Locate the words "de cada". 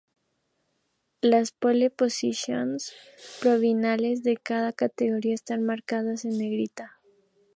4.23-4.73